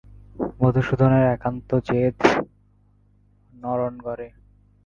মধুসূদনের 0.59 1.25
একান্ত 1.35 1.69
জেদ 1.87 2.17
নুরনগরে। 3.53 4.27